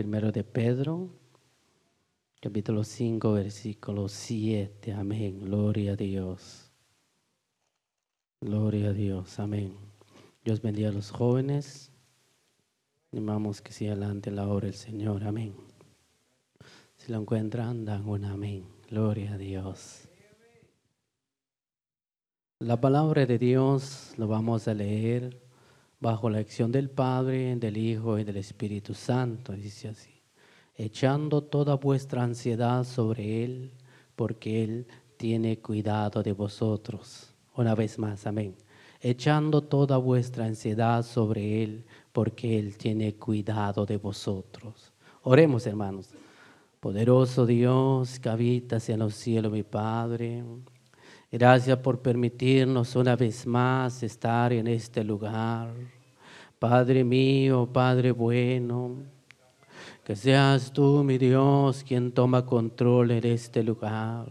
[0.00, 1.10] primero de Pedro,
[2.40, 4.94] capítulo 5, versículo 7.
[4.94, 5.40] Amén.
[5.40, 6.72] Gloria a Dios.
[8.40, 9.38] Gloria a Dios.
[9.38, 9.76] Amén.
[10.42, 11.92] Dios bendiga a los jóvenes.
[13.12, 15.22] Animamos que siga adelante la obra del Señor.
[15.22, 15.54] Amén.
[16.96, 18.64] Si lo encuentran, dan un amén.
[18.88, 20.08] Gloria a Dios.
[22.58, 25.38] La palabra de Dios lo vamos a leer
[26.00, 29.52] bajo la acción del Padre, del Hijo y del Espíritu Santo.
[29.52, 30.22] Dice así,
[30.74, 33.72] echando toda vuestra ansiedad sobre Él,
[34.16, 37.34] porque Él tiene cuidado de vosotros.
[37.54, 38.56] Una vez más, amén.
[39.02, 44.92] Echando toda vuestra ansiedad sobre Él, porque Él tiene cuidado de vosotros.
[45.22, 46.10] Oremos, hermanos.
[46.80, 50.42] Poderoso Dios que habitas en los cielos, mi Padre.
[51.32, 55.72] Gracias por permitirnos una vez más estar en este lugar.
[56.58, 58.96] Padre mío, Padre bueno,
[60.02, 64.26] que seas tú, mi Dios, quien toma control en este lugar.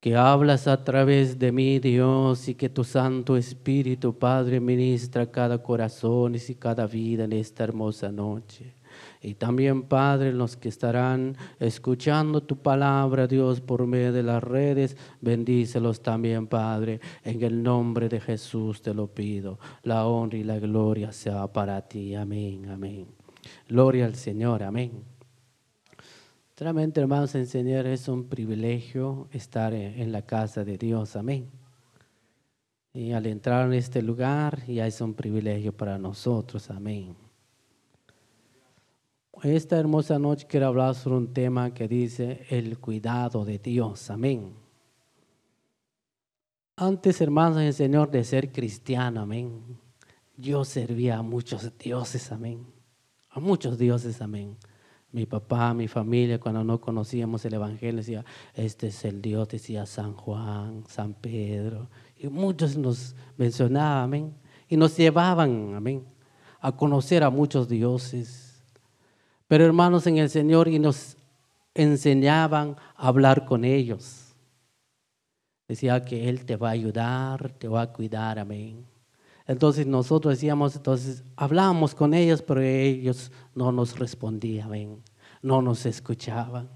[0.00, 5.62] Que hablas a través de mí, Dios, y que tu Santo Espíritu, Padre, ministra cada
[5.62, 8.74] corazón y cada vida en esta hermosa noche.
[9.20, 14.96] Y también, Padre, los que estarán escuchando tu palabra, Dios, por medio de las redes,
[15.20, 17.00] bendícelos también, Padre.
[17.24, 19.58] En el nombre de Jesús te lo pido.
[19.82, 22.14] La honra y la gloria sea para ti.
[22.14, 23.06] Amén, amén.
[23.68, 24.92] Gloria al Señor, amén.
[26.56, 31.50] Realmente, hermanos, enseñar es un privilegio estar en la casa de Dios, amén.
[32.94, 37.25] Y al entrar en este lugar, ya es un privilegio para nosotros, amén.
[39.42, 44.10] Esta hermosa noche quiero hablar sobre un tema que dice el cuidado de Dios.
[44.10, 44.54] Amén.
[46.74, 49.78] Antes, hermanos, el Señor de ser cristiano, amén.
[50.38, 52.66] Yo servía a muchos dioses, amén.
[53.28, 54.56] A muchos dioses, amén.
[55.12, 58.24] Mi papá, mi familia, cuando no conocíamos el Evangelio, decía,
[58.54, 61.90] este es el Dios, decía San Juan, San Pedro.
[62.16, 64.34] Y muchos nos mencionaban, amén.
[64.66, 66.06] Y nos llevaban, amén,
[66.58, 68.45] a conocer a muchos dioses.
[69.48, 71.16] Pero hermanos en el Señor y nos
[71.74, 74.34] enseñaban a hablar con ellos.
[75.68, 78.86] Decía que Él te va a ayudar, te va a cuidar, amén.
[79.46, 85.02] Entonces nosotros decíamos, entonces hablábamos con ellos, pero ellos no nos respondían, amén.
[85.42, 86.68] No nos escuchaban.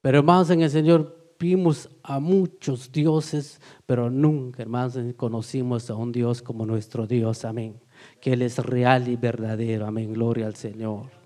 [0.00, 6.12] Pero hermanos en el Señor vimos a muchos dioses, pero nunca, hermanos, conocimos a un
[6.12, 7.80] Dios como nuestro Dios, amén.
[8.20, 10.12] Que Él es real y verdadero, amén.
[10.12, 11.19] Gloria al Señor.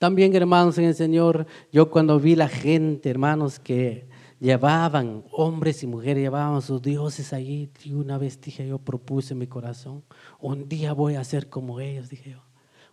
[0.00, 5.86] También, hermanos en el Señor, yo cuando vi la gente, hermanos, que llevaban, hombres y
[5.86, 10.02] mujeres, llevaban sus dioses allí, y una vez dije yo, propuse en mi corazón,
[10.38, 12.42] un día voy a ser como ellos, dije yo.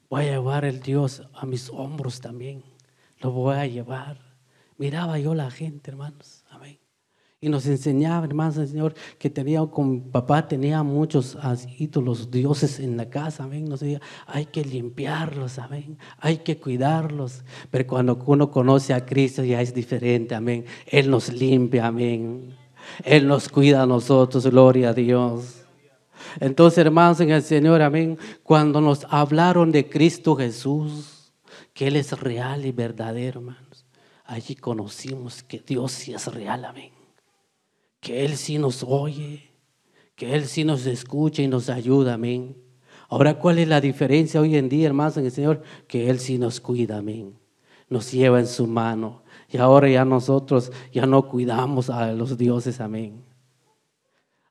[0.09, 2.62] Voy a llevar el Dios a mis hombros también.
[3.19, 4.19] Lo voy a llevar.
[4.78, 6.37] Miraba yo la gente, hermanos.
[7.40, 11.38] Y nos enseñaba, hermanos, el Señor, que tenía, con papá tenía muchos
[11.78, 13.66] ídolos, dioses en la casa, amén.
[13.66, 16.00] Nos decía, hay que limpiarlos, amén.
[16.17, 17.44] Hay que cuidarlos.
[17.70, 20.66] Pero cuando uno conoce a Cristo ya es diferente, amén.
[20.88, 22.56] Él nos limpia, amén.
[23.03, 25.61] Él nos cuida a nosotros, gloria a Dios.
[26.40, 28.17] Entonces, hermanos, en el Señor, amén.
[28.41, 31.32] Cuando nos hablaron de Cristo Jesús,
[31.76, 33.85] que Él es real y verdadero, hermanos.
[34.26, 36.97] Allí conocimos que Dios sí es real, amén
[38.08, 39.52] que Él sí nos oye,
[40.16, 42.56] que Él sí nos escucha y nos ayuda, amén.
[43.09, 45.62] Ahora, ¿cuál es la diferencia hoy en día, hermanos, en el Señor?
[45.90, 47.38] Que Él sí nos cuida, amén.
[47.90, 49.24] Nos lleva en su mano.
[49.50, 53.26] Y ahora ya nosotros ya no cuidamos a los dioses, amén.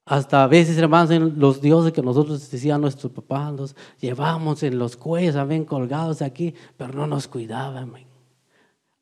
[0.04, 4.98] Hasta a veces, hermanos, los dioses que nosotros decían nuestros papás, los llevamos en los
[4.98, 8.06] cuellos, amén, colgados aquí, pero no nos cuidaban, amén.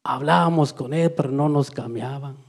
[0.04, 2.43] Hablábamos con Él, pero no nos cambiaban.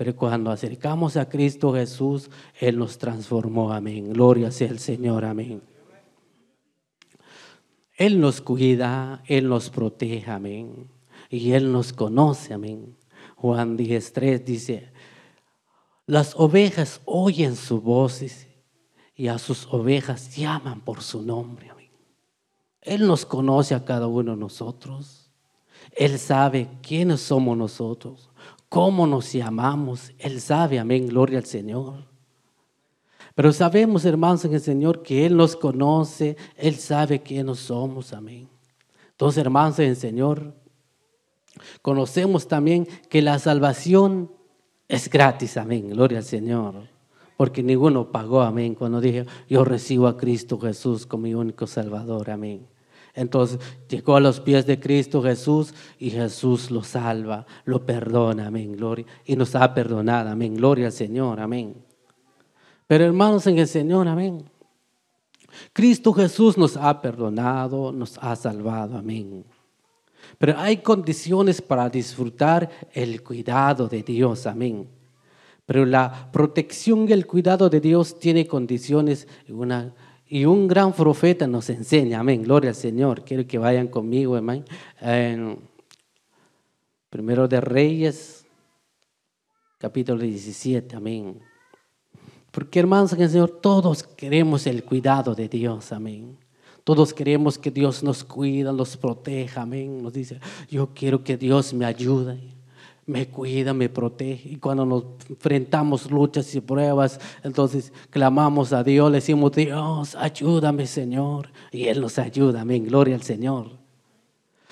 [0.00, 4.14] Pero cuando acercamos a Cristo Jesús, Él nos transformó, amén.
[4.14, 5.60] Gloria sea el Señor, amén.
[7.98, 10.88] Él nos cuida, Él nos protege, amén.
[11.28, 12.96] Y Él nos conoce, amén.
[13.36, 14.90] Juan 10.3 dice,
[16.06, 18.22] las ovejas oyen su voz
[19.14, 21.68] y a sus ovejas llaman por su nombre.
[21.68, 21.90] Amén.
[22.80, 25.30] Él nos conoce a cada uno de nosotros.
[25.92, 28.29] Él sabe quiénes somos nosotros,
[28.70, 30.12] cómo nos llamamos.
[30.18, 32.08] Él sabe, amén, gloria al Señor.
[33.34, 38.48] Pero sabemos, hermanos, en el Señor que Él nos conoce, Él sabe quiénes somos, amén.
[39.10, 40.54] Entonces, hermanos, en el Señor,
[41.82, 44.32] conocemos también que la salvación
[44.88, 45.90] es gratis, amén.
[45.90, 46.88] Gloria al Señor.
[47.36, 48.74] Porque ninguno pagó, amén.
[48.74, 52.66] Cuando dije, yo recibo a Cristo Jesús como mi único Salvador, amén.
[53.14, 53.58] Entonces
[53.88, 59.06] llegó a los pies de Cristo Jesús y Jesús lo salva, lo perdona, amén, gloria.
[59.24, 61.74] Y nos ha perdonado, amén, gloria al Señor, amén.
[62.86, 64.44] Pero hermanos en el Señor, amén.
[65.72, 69.44] Cristo Jesús nos ha perdonado, nos ha salvado, amén.
[70.38, 74.88] Pero hay condiciones para disfrutar el cuidado de Dios, amén.
[75.66, 79.52] Pero la protección y el cuidado de Dios tiene condiciones y
[80.44, 83.24] un gran profeta nos enseña, amén, gloria al Señor.
[83.24, 84.64] Quiero que vayan conmigo, amén.
[87.10, 88.46] primero de Reyes,
[89.78, 91.40] capítulo 17, amén.
[92.52, 96.38] Porque hermanos en el Señor, todos queremos el cuidado de Dios, amén.
[96.84, 100.02] Todos queremos que Dios nos cuida, nos proteja, amén.
[100.02, 102.40] Nos dice, yo quiero que Dios me ayude,
[103.10, 104.48] me cuida, me protege.
[104.50, 110.86] Y cuando nos enfrentamos luchas y pruebas, entonces clamamos a Dios, le decimos, Dios, ayúdame,
[110.86, 111.50] Señor.
[111.72, 112.86] Y Él nos ayuda, amén.
[112.86, 113.78] Gloria al Señor.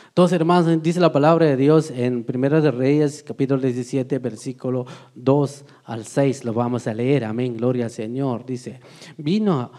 [0.08, 5.64] Entonces, hermanos, dice la palabra de Dios en Primera de Reyes, capítulo 17, versículo 2
[5.84, 6.44] al 6.
[6.44, 7.56] Lo vamos a leer, amén.
[7.56, 8.44] Gloria al Señor.
[8.44, 8.80] Dice,
[9.16, 9.70] vino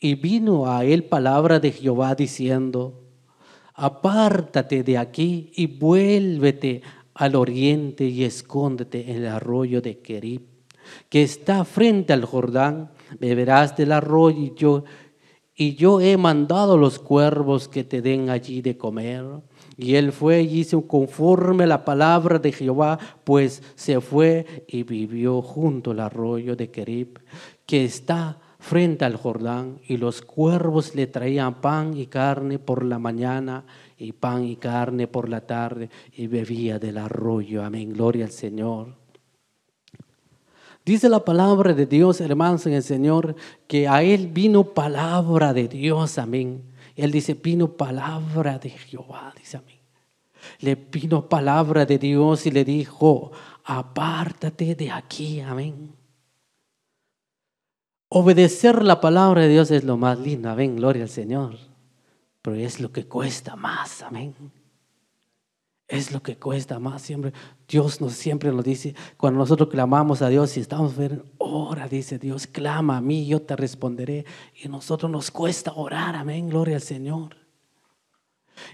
[0.00, 3.04] y vino a él palabra de Jehová diciendo,
[3.74, 6.82] apártate de aquí y vuélvete
[7.18, 10.42] al oriente y escóndete en el arroyo de Kerib,
[11.08, 14.84] que está frente al Jordán, beberás del arroyo
[15.56, 19.24] y yo, he mandado los cuervos que te den allí de comer.
[19.76, 24.84] Y él fue y hizo conforme a la palabra de Jehová, pues se fue y
[24.84, 27.18] vivió junto al arroyo de Kerib,
[27.66, 33.00] que está frente al Jordán y los cuervos le traían pan y carne por la
[33.00, 33.64] mañana
[33.98, 37.64] y pan y carne por la tarde y bebía del arroyo.
[37.64, 38.94] Amén, gloria al Señor.
[40.84, 43.36] Dice la palabra de Dios, hermanos en el Señor,
[43.66, 46.62] que a Él vino palabra de Dios, amén.
[46.96, 49.78] Él dice, vino palabra de Jehová, dice amén.
[50.60, 53.32] Le vino palabra de Dios y le dijo,
[53.64, 55.92] apártate de aquí, amén.
[58.08, 61.67] Obedecer la palabra de Dios es lo más lindo, amén, gloria al Señor.
[62.54, 64.34] Es lo que cuesta más, amén.
[65.88, 67.32] Es lo que cuesta más siempre.
[67.66, 72.18] Dios nos siempre nos dice, cuando nosotros clamamos a Dios y estamos ver, ora, dice
[72.18, 74.26] Dios, clama a mí, yo te responderé.
[74.54, 77.36] Y a nosotros nos cuesta orar, amén, gloria al Señor.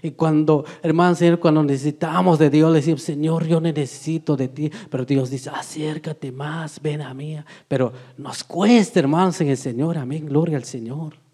[0.01, 4.71] Y cuando, hermano Señor, cuando necesitamos de Dios, le decimos, Señor, yo necesito de ti.
[4.89, 7.37] Pero Dios dice, acércate más, ven a mí.
[7.67, 11.24] Pero nos cuesta, hermanos, en el Señor, amén, gloria al Señor.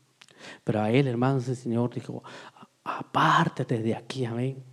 [0.63, 2.23] Pero a Él, hermanos, el Señor dijo,
[2.83, 4.63] apártate de aquí, amén.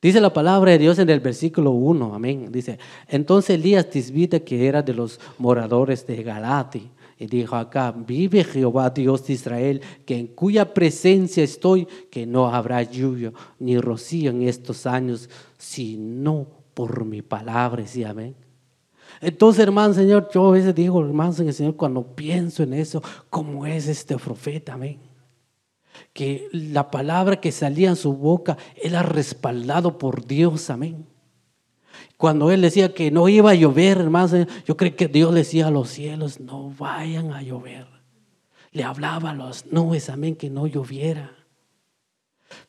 [0.00, 2.52] Dice la palabra de Dios en el versículo 1, amén.
[2.52, 8.44] Dice, entonces Elías Tisbita, que era de los moradores de Galati, y dijo acá, vive
[8.44, 14.30] Jehová Dios de Israel, que en cuya presencia estoy, que no habrá lluvia ni rocío
[14.30, 18.36] en estos años, sino por mi palabra, sí, amén.
[19.20, 23.88] Entonces, hermano Señor, yo a veces digo, hermano Señor, cuando pienso en eso, ¿cómo es
[23.88, 25.00] este profeta, amén?
[26.12, 31.06] Que la palabra que salía en su boca era respaldado por Dios, amén.
[32.16, 35.70] Cuando él decía que no iba a llover, hermano, yo creo que Dios decía a
[35.70, 37.86] los cielos, no vayan a llover.
[38.72, 41.32] Le hablaba a las nubes, amén, que no lloviera.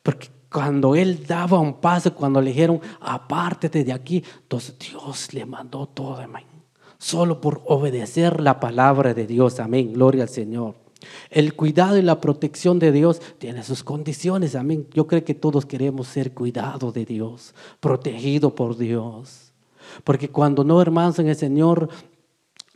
[0.02, 5.46] Porque cuando él daba un paso, cuando le dijeron, apártate de aquí, entonces Dios le
[5.46, 6.44] mandó todo, amén.
[6.98, 9.92] Solo por obedecer la palabra de Dios, amén.
[9.92, 10.74] Gloria al Señor.
[11.30, 14.86] El cuidado y la protección de Dios tiene sus condiciones, amén.
[14.92, 19.52] Yo creo que todos queremos ser cuidado de Dios, protegido por Dios.
[20.04, 21.88] Porque cuando no, hermanos, en el Señor,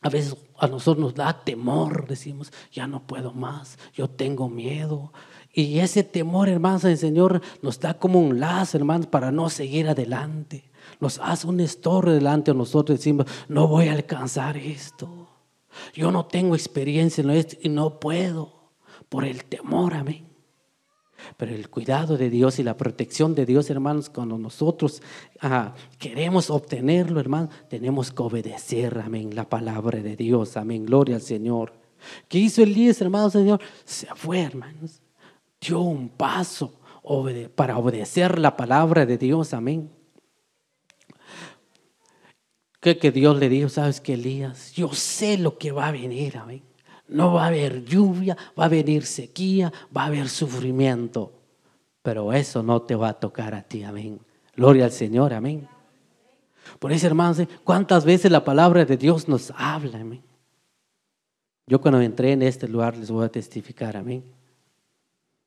[0.00, 5.12] A veces a nosotros nos da temor, decimos, ya no puedo más, yo tengo miedo.
[5.54, 9.88] Y ese temor, hermanos, el Señor nos da como un lazo, hermanos, para no seguir
[9.88, 10.64] adelante.
[10.98, 15.28] Nos hace un estorbo delante de nosotros, decimos, no voy a alcanzar esto.
[15.94, 18.72] Yo no tengo experiencia en esto y no puedo
[19.08, 20.26] por el temor, amén.
[21.36, 25.02] Pero el cuidado de Dios y la protección de Dios, hermanos, cuando nosotros
[25.40, 31.22] ah, queremos obtenerlo, hermanos, tenemos que obedecer, amén, la palabra de Dios, amén, gloria al
[31.22, 31.72] Señor.
[32.28, 33.60] ¿Qué hizo Elías, hermanos, Señor?
[33.84, 35.00] Se fue, hermanos,
[35.64, 36.74] dio un paso
[37.54, 39.90] para obedecer la palabra de Dios, amén.
[42.80, 43.68] ¿Qué que Dios le dijo?
[43.68, 44.72] ¿Sabes qué, Elías?
[44.72, 46.62] Yo sé lo que va a venir, amén.
[47.08, 51.32] No va a haber lluvia, va a venir sequía, va a haber sufrimiento.
[52.02, 54.20] Pero eso no te va a tocar a ti, amén.
[54.56, 55.66] Gloria al Señor, amén.
[56.78, 60.22] Por eso, hermanos, ¿cuántas veces la palabra de Dios nos habla, amén?
[61.66, 64.24] Yo cuando entré en este lugar les voy a testificar, amén.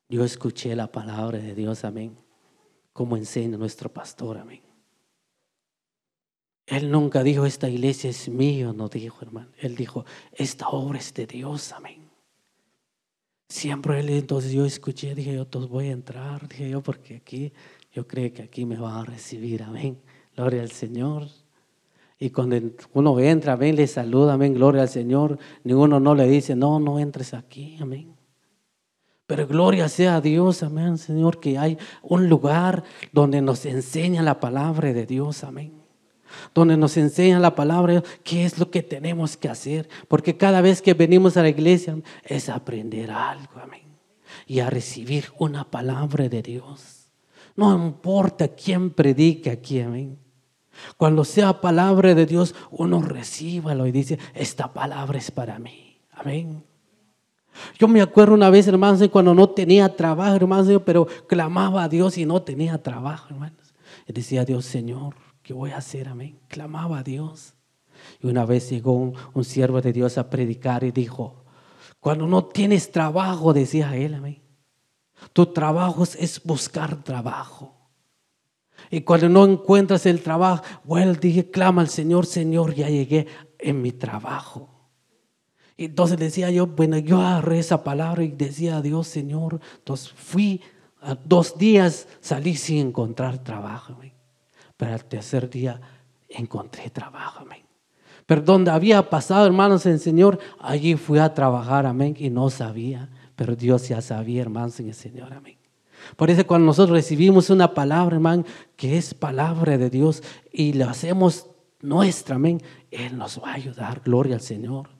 [0.09, 2.17] Yo escuché la palabra de Dios, amén,
[2.93, 4.61] como enseña nuestro pastor, amén.
[6.65, 9.49] Él nunca dijo, esta iglesia es mío, no dijo, hermano.
[9.57, 12.09] Él dijo, esta obra es de Dios, amén.
[13.49, 17.53] Siempre él, entonces yo escuché, dije yo, entonces voy a entrar, dije yo, porque aquí,
[17.93, 19.97] yo creo que aquí me van a recibir, amén.
[20.35, 21.27] Gloria al Señor.
[22.19, 22.59] Y cuando
[22.93, 25.37] uno entra, amén, le saluda, amén, gloria al Señor.
[25.63, 28.16] Ninguno no le dice, no, no entres aquí, amén.
[29.27, 34.39] Pero gloria sea a Dios, amén, Señor, que hay un lugar donde nos enseña la
[34.39, 35.77] palabra de Dios, amén
[36.53, 39.89] donde nos enseña la palabra, qué es lo que tenemos que hacer.
[40.07, 43.97] Porque cada vez que venimos a la iglesia es aprender algo, amén.
[44.45, 47.09] Y a recibir una palabra de Dios.
[47.55, 50.19] No importa quién predique aquí, amén.
[50.95, 56.01] Cuando sea palabra de Dios, uno recíbalo y dice, esta palabra es para mí.
[56.11, 56.63] Amén.
[57.77, 62.17] Yo me acuerdo una vez, hermanos, cuando no tenía trabajo, hermanos, pero clamaba a Dios
[62.17, 63.73] y no tenía trabajo, hermanos.
[64.07, 65.15] Y decía Dios, Señor,
[65.47, 66.09] ¿Qué voy a hacer?
[66.09, 66.37] Amén.
[66.49, 67.53] Clamaba a Dios.
[68.21, 71.45] Y una vez llegó un, siervo de Dios a predicar y dijo,
[72.01, 74.41] cuando no tienes trabajo, decía él, amén.
[75.31, 77.77] Tu trabajo es buscar trabajo.
[78.91, 83.81] Y cuando no encuentras el trabajo, bueno, dije, clama al Señor, Señor, ya llegué en
[83.81, 84.76] mi trabajo.
[85.77, 90.61] Entonces decía yo, bueno, yo agarré esa palabra y decía Dios, Señor, entonces fui,
[91.01, 93.95] a dos días salí sin encontrar trabajo.
[94.75, 95.79] Pero al tercer día
[96.27, 97.63] encontré trabajo, amén.
[98.25, 103.09] Pero donde había pasado, hermanos, el Señor, allí fui a trabajar, amén, y no sabía.
[103.35, 105.57] Pero Dios ya sabía, hermanos, en el Señor, amén.
[106.15, 108.43] Por eso cuando nosotros recibimos una palabra, hermano,
[108.75, 111.47] que es palabra de Dios y la hacemos
[111.81, 114.96] nuestra, amén, Él nos va a ayudar, gloria al Señor.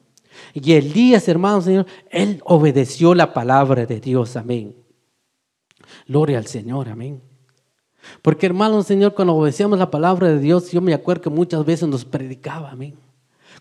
[0.54, 4.76] Y Elías, hermanos, Señor, Él obedeció la palabra de Dios, amén.
[6.08, 7.22] Gloria al Señor, amén.
[8.22, 11.88] Porque hermano Señor, cuando obedecíamos la palabra de Dios, yo me acuerdo que muchas veces
[11.88, 12.96] nos predicaba, amén.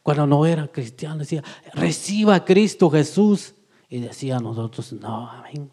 [0.03, 1.43] Cuando no era cristiano, decía,
[1.75, 3.55] reciba a Cristo Jesús.
[3.89, 5.71] Y decía a nosotros, no, amén.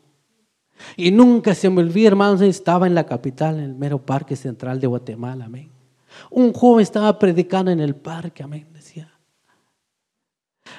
[0.95, 4.79] Y nunca se me olvida, hermanos, estaba en la capital, en el mero parque central
[4.79, 5.71] de Guatemala, amén.
[6.29, 8.67] Un joven estaba predicando en el parque, amén.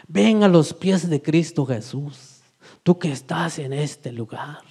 [0.06, 2.40] Ven a los pies de Cristo Jesús,
[2.82, 4.62] tú que estás en este lugar.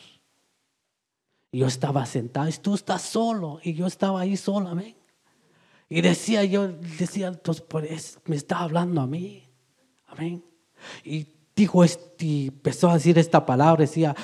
[1.52, 4.96] Y yo estaba sentado, y tú estás solo, y yo estaba ahí solo, amén.
[5.90, 9.44] Y decía yo, decía, entonces me está hablando a mí,
[10.08, 10.44] amén.
[11.04, 14.16] Y dijo, este, empezó a decir esta palabra, decía,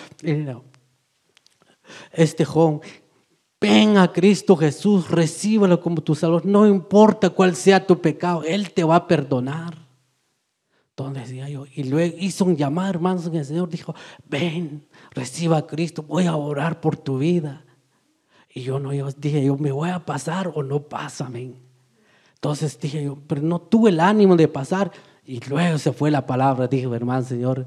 [2.11, 2.81] este joven,
[3.61, 8.71] ven a Cristo Jesús, recíbelo como tu Salvador, no importa cuál sea tu pecado, Él
[8.71, 9.88] te va a perdonar.
[10.99, 13.95] Entonces decía yo, y luego hizo un llamado, hermanos, en el Señor dijo,
[14.27, 17.63] ven, reciba a Cristo, voy a orar por tu vida.
[18.53, 21.55] Y yo no, dije, yo me voy a pasar o no pasa, amén.
[22.33, 24.91] Entonces dije yo, pero no tuve el ánimo de pasar.
[25.23, 27.65] Y luego se fue la palabra, dijo, hermano Señor,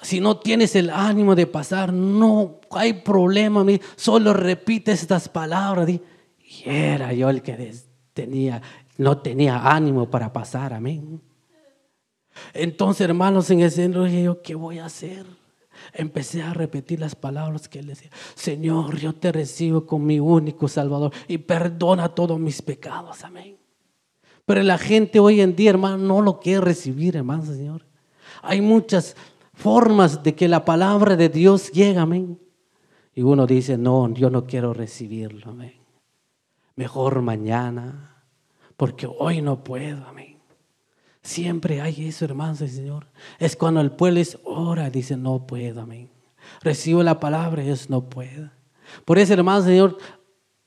[0.00, 3.64] si no tienes el ánimo de pasar, no hay problema,
[3.96, 5.88] solo repite estas palabras.
[5.90, 6.00] Y
[6.64, 7.74] era yo el que
[8.12, 8.62] tenía,
[8.96, 11.20] no tenía ánimo para pasar, amén.
[12.54, 15.26] Entonces, hermanos, en ese dije yo, ¿qué voy a hacer?
[15.92, 18.10] empecé a repetir las palabras que él decía.
[18.34, 23.24] Señor, yo te recibo con mi único Salvador y perdona todos mis pecados.
[23.24, 23.56] Amén.
[24.44, 27.86] Pero la gente hoy en día, hermano, no lo quiere recibir, hermano, Señor.
[28.42, 29.16] Hay muchas
[29.52, 32.38] formas de que la palabra de Dios llega, amén.
[33.14, 35.74] Y uno dice, no, yo no quiero recibirlo, amén.
[36.76, 38.24] Mejor mañana,
[38.76, 40.29] porque hoy no puedo, amén.
[41.30, 43.06] Siempre hay eso, hermanos del Señor.
[43.38, 46.10] Es cuando el pueblo es ora, dice, no puedo, amén.
[46.60, 48.50] Recibo la palabra, Dios no puedo.
[49.04, 49.96] Por eso, hermanos Señor,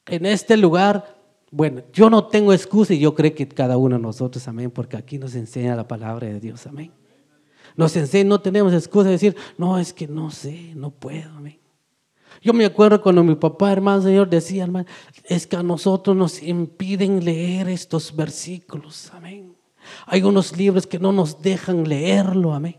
[0.05, 1.17] en este lugar,
[1.51, 4.95] bueno, yo no tengo excusa y yo creo que cada uno de nosotros, amén, porque
[4.95, 6.93] aquí nos enseña la palabra de Dios, amén.
[7.75, 11.59] Nos enseña, no tenemos excusa de decir, no, es que no sé, no puedo, amén.
[12.41, 14.87] Yo me acuerdo cuando mi papá, hermano Señor, decía, hermano,
[15.25, 19.61] es que a nosotros nos impiden leer estos versículos, amén.
[20.05, 22.77] Hay unos libros que no nos dejan leerlo, amén.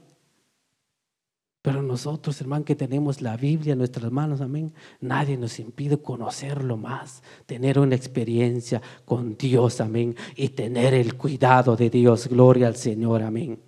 [1.65, 6.77] Pero nosotros, hermano, que tenemos la Biblia en nuestras manos, amén, nadie nos impide conocerlo
[6.77, 12.29] más, tener una experiencia con Dios, amén, y tener el cuidado de Dios.
[12.29, 13.59] Gloria al Señor, amén.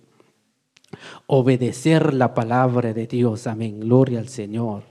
[1.25, 3.79] Obedecer la palabra de Dios, amén.
[3.79, 4.83] Gloria al Señor.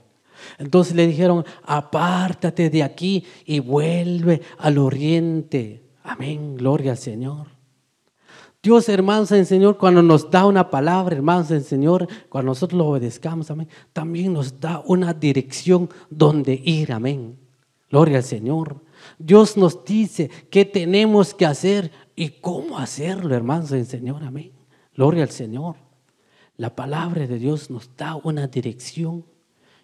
[0.57, 5.81] Entonces le dijeron, apártate de aquí y vuelve al oriente.
[6.03, 7.56] Amén, gloria al Señor.
[8.61, 12.87] Dios, hermanos, el Señor, cuando nos da una palabra, hermanos, el Señor, cuando nosotros lo
[12.87, 17.37] obedezcamos, amén, también nos da una dirección donde ir, amén.
[17.89, 18.83] Gloria al Señor.
[19.17, 24.51] Dios nos dice qué tenemos que hacer y cómo hacerlo, hermanos, el Señor, amén.
[24.95, 25.75] Gloria al Señor.
[26.57, 29.23] La palabra de Dios nos da una dirección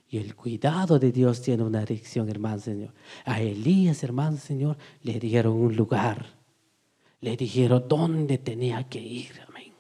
[0.10, 2.94] y el cuidado de Dios tiene una dirección, hermano Señor.
[3.26, 6.43] A Elías, hermano Señor, le dieron un lugar.
[7.24, 9.32] Le dijeron dónde tenía que ir.
[9.48, 9.72] Amén.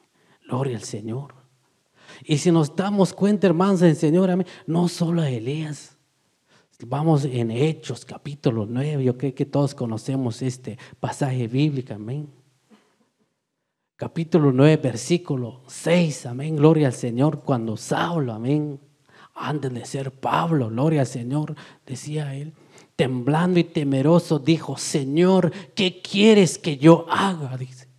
[0.48, 1.36] Gloria al Señor.
[2.24, 5.98] Y si nos damos cuenta, hermanos del Señor, amén, no solo a Elías.
[6.86, 9.04] Vamos en Hechos, capítulo 9.
[9.04, 11.94] Yo creo que todos conocemos este pasaje bíblico.
[11.94, 12.30] Amén.
[13.96, 16.26] Capítulo 9, versículo 6.
[16.26, 16.56] Amén.
[16.56, 17.42] Gloria al Señor.
[17.42, 18.80] Cuando Saulo, amén
[19.36, 22.54] antes de ser Pablo, gloria al Señor, decía él,
[22.96, 27.58] temblando y temeroso, dijo, Señor, ¿qué quieres que yo haga?
[27.58, 27.90] Dice.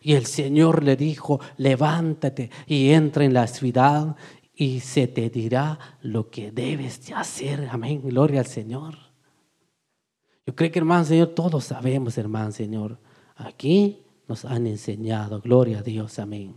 [0.00, 4.16] Y el Señor le dijo, levántate y entra en la ciudad
[4.54, 7.68] y se te dirá lo que debes de hacer.
[7.70, 8.98] Amén, gloria al Señor.
[10.44, 12.98] Yo creo que hermano Señor, todos sabemos, hermano Señor,
[13.36, 16.56] aquí nos han enseñado, gloria a Dios, amén,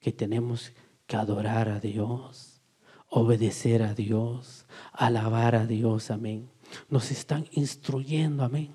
[0.00, 0.72] que tenemos
[1.06, 2.56] que adorar a Dios
[3.08, 6.48] obedecer a Dios, alabar a Dios, amén.
[6.88, 8.70] Nos están instruyendo, amén.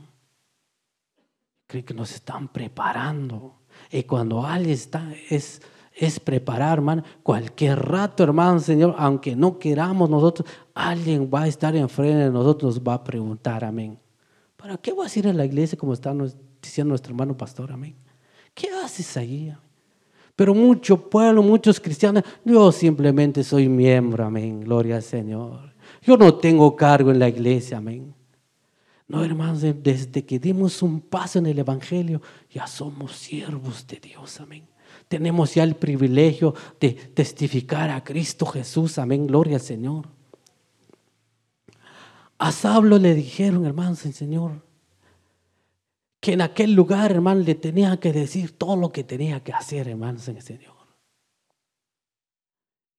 [1.68, 3.62] Creo que nos están preparando.
[3.92, 5.62] Y cuando alguien está, es,
[5.94, 11.76] es preparar, hermano, cualquier rato, hermano, Señor, aunque no queramos nosotros, alguien va a estar
[11.76, 14.00] enfrente de nosotros, nos va a preguntar, amén.
[14.58, 16.14] ¿Para qué vas a ir a la iglesia como está
[16.62, 17.96] diciendo nuestro hermano pastor, amén?
[18.54, 19.54] ¿Qué haces allí?
[20.36, 25.74] Pero mucho pueblo, muchos cristianos, yo simplemente soy miembro, amén, gloria al Señor.
[26.02, 28.13] Yo no tengo cargo en la iglesia, amén.
[29.08, 34.39] No, hermanos, desde que dimos un paso en el Evangelio, ya somos siervos de Dios,
[34.39, 34.63] amén.
[35.08, 40.08] Tenemos ya el privilegio de testificar a Cristo Jesús, amén, gloria al Señor.
[42.38, 44.63] A Sablo le dijeron, hermanos, el Señor,
[46.22, 49.88] que en aquel lugar, hermano, le tenía que decir todo lo que tenía que hacer,
[49.88, 50.76] hermanos, en el Señor.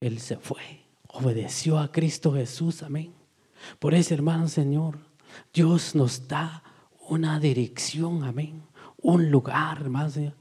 [0.01, 3.15] Él se fue, obedeció a Cristo Jesús, amén.
[3.79, 4.99] Por eso, hermano, Señor,
[5.55, 6.65] Dios nos da
[7.09, 8.65] una dirección, amén.
[8.97, 10.35] Un lugar, hermano.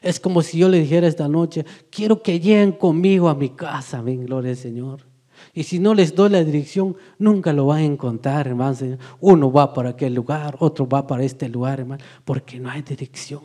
[0.00, 3.98] Es como si yo le dijera esta noche, quiero que lleguen conmigo a mi casa,
[3.98, 5.15] amén, gloria al Señor.
[5.56, 8.76] Y si no les doy la dirección, nunca lo van a encontrar, hermano.
[9.20, 13.40] Uno va para aquel lugar, otro va para este lugar, hermano, porque no hay dirección.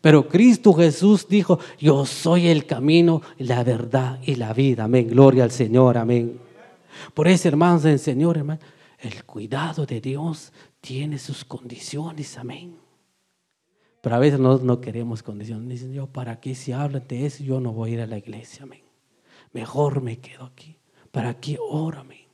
[0.00, 4.84] Pero Cristo Jesús dijo, yo soy el camino, la verdad y la vida.
[4.84, 5.08] Amén.
[5.08, 5.98] Gloria al Señor.
[5.98, 6.38] Amén.
[7.12, 8.60] Por eso, hermanos del Señor, hermano,
[9.00, 12.38] el cuidado de Dios tiene sus condiciones.
[12.38, 12.76] Amén.
[14.00, 15.68] Pero a veces nosotros no queremos condiciones.
[15.68, 17.42] Dicen, yo, ¿para qué si hablan de eso?
[17.42, 18.62] Yo no voy a ir a la iglesia.
[18.62, 18.84] Amén.
[19.52, 20.76] Mejor me quedo aquí.
[21.10, 22.28] ¿Para qué órame?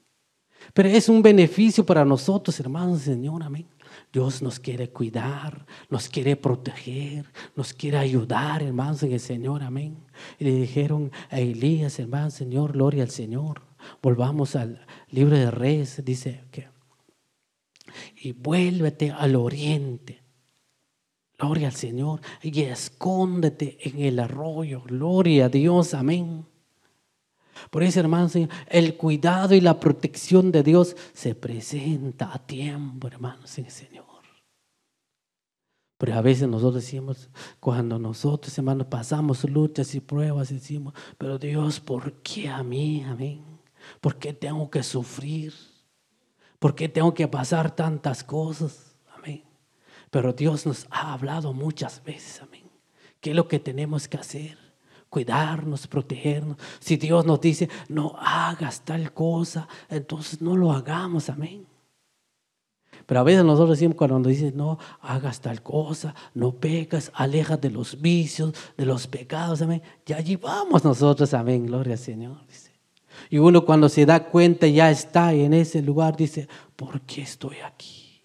[0.72, 3.66] Pero es un beneficio para nosotros, hermanos, Señor, amén.
[4.12, 9.96] Dios nos quiere cuidar, nos quiere proteger, nos quiere ayudar, hermanos, en el Señor, amén.
[10.38, 13.62] Y le dijeron a Elías, hermano, Señor, gloria al Señor.
[14.02, 16.68] Volvamos al libro de Reyes, dice que,
[18.20, 20.22] y vuélvete al oriente.
[21.38, 22.20] Gloria al Señor.
[22.42, 24.82] Y escóndete en el arroyo.
[24.82, 25.94] Gloria a Dios.
[25.94, 26.46] Amén.
[27.70, 28.34] Por eso, hermanos,
[28.68, 34.06] el cuidado y la protección de Dios se presenta a tiempo, hermanos, en el Señor.
[35.98, 41.80] Pero a veces nosotros decimos, cuando nosotros, hermanos, pasamos luchas y pruebas, decimos, pero Dios,
[41.80, 43.02] ¿por qué a mí?
[43.02, 43.42] Amén.
[44.00, 45.54] ¿Por qué tengo que sufrir?
[46.58, 48.96] ¿Por qué tengo que pasar tantas cosas?
[49.16, 49.44] Amén.
[50.10, 52.66] Pero Dios nos ha hablado muchas veces, amén
[53.20, 54.65] ¿Qué es lo que tenemos que hacer?
[55.08, 56.56] Cuidarnos, protegernos.
[56.80, 61.66] Si Dios nos dice, no hagas tal cosa, entonces no lo hagamos, amén.
[63.06, 67.60] Pero a veces nosotros decimos cuando nos dicen, no, hagas tal cosa, no pecas, alejas
[67.60, 69.80] de los vicios, de los pecados, amén.
[70.04, 72.38] Y allí vamos nosotros, amén, gloria al Señor.
[73.30, 77.56] Y uno cuando se da cuenta ya está en ese lugar, dice, ¿por qué estoy
[77.64, 78.24] aquí?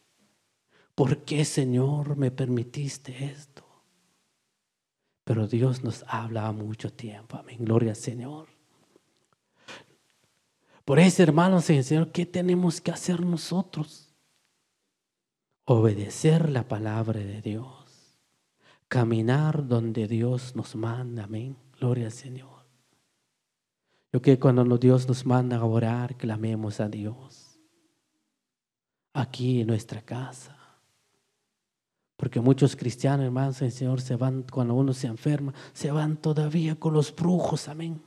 [0.95, 3.63] ¿Por qué, Señor, me permitiste esto?
[5.31, 8.49] Pero Dios nos habla mucho tiempo, amén, gloria al Señor.
[10.83, 14.13] Por eso, hermanos y Señor, ¿qué tenemos que hacer nosotros?
[15.63, 18.19] obedecer la palabra de Dios,
[18.89, 22.65] caminar donde Dios nos manda, amén, gloria al Señor.
[24.11, 27.57] Yo que cuando Dios nos manda a orar, clamemos a Dios,
[29.13, 30.60] aquí en nuestra casa.
[32.21, 36.75] Porque muchos cristianos, hermanos, el Señor, se van, cuando uno se enferma, se van todavía
[36.75, 38.01] con los brujos, amén.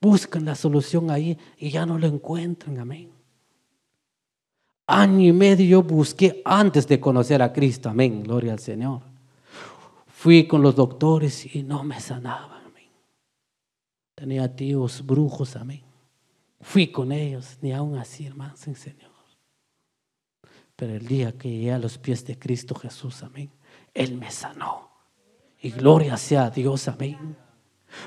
[0.00, 3.10] Buscan la solución ahí y ya no lo encuentran, amén
[4.92, 7.88] año y medio yo busqué antes de conocer a Cristo.
[7.88, 8.22] Amén.
[8.22, 9.00] Gloria al Señor.
[10.06, 12.62] Fui con los doctores y no me sanaban.
[12.66, 12.90] Amén.
[14.14, 15.56] Tenía tíos brujos.
[15.56, 15.82] Amén.
[16.60, 19.11] Fui con ellos, ni aún así, hermanos, en Señor.
[20.82, 23.48] Pero el día que llegué a los pies de Cristo Jesús, amén,
[23.94, 24.90] Él me sanó.
[25.60, 27.36] Y gloria sea a Dios, amén.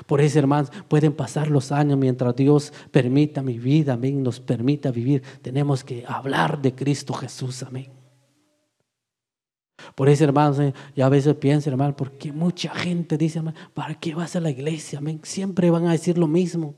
[0.04, 4.90] Por eso, hermanos, pueden pasar los años mientras Dios permita mi vida, amén, nos permita
[4.90, 5.22] vivir.
[5.40, 7.90] Tenemos que hablar de Cristo Jesús, amén.
[9.94, 14.14] Por eso, hermanos, eh, ya a veces pienso, hermano, porque mucha gente dice, ¿para qué
[14.14, 14.98] vas a la iglesia?
[14.98, 15.18] Amén.
[15.22, 16.74] Siempre van a decir lo mismo.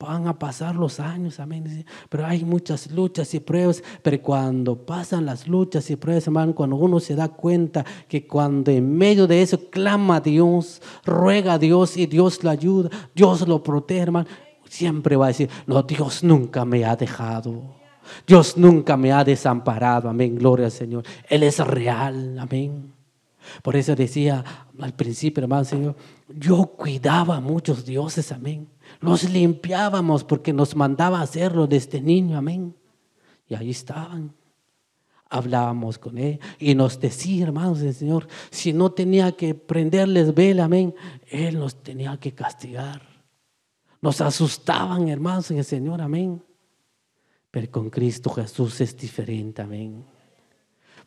[0.00, 1.84] Van a pasar los años, amén.
[2.08, 3.82] Pero hay muchas luchas y pruebas.
[4.02, 8.70] Pero cuando pasan las luchas y pruebas, hermano, cuando uno se da cuenta que cuando
[8.70, 13.46] en medio de eso clama a Dios, ruega a Dios y Dios lo ayuda, Dios
[13.46, 14.26] lo protege, hermano,
[14.66, 17.62] siempre va a decir, no, Dios nunca me ha dejado.
[18.26, 21.04] Dios nunca me ha desamparado, amén, gloria al Señor.
[21.28, 22.94] Él es real, amén.
[23.62, 24.42] Por eso decía
[24.80, 25.96] al principio, hermano, Señor,
[26.28, 28.66] yo cuidaba a muchos dioses, amén.
[29.00, 32.74] Los limpiábamos porque nos mandaba hacerlo desde niño, amén.
[33.48, 34.34] Y ahí estaban.
[35.28, 40.64] Hablábamos con él y nos decía, hermanos del Señor, si no tenía que prenderles vela,
[40.64, 40.92] amén,
[41.28, 43.00] Él nos tenía que castigar.
[44.02, 46.42] Nos asustaban, hermanos en el Señor, amén.
[47.50, 50.04] Pero con Cristo Jesús es diferente, amén.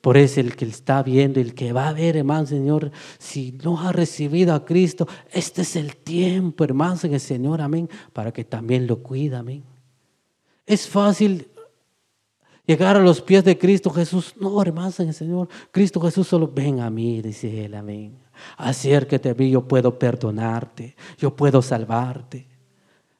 [0.03, 3.79] Por eso el que está viendo, el que va a ver, hermano Señor, si no
[3.79, 8.43] ha recibido a Cristo, este es el tiempo, hermano en el Señor, amén, para que
[8.43, 9.63] también lo cuida, amén.
[10.65, 11.47] Es fácil
[12.65, 14.35] llegar a los pies de Cristo Jesús.
[14.37, 18.17] No, hermanos en el Señor, Cristo Jesús solo ven a mí, dice él, amén.
[18.57, 22.45] Acércate a mí, yo puedo perdonarte, yo puedo salvarte.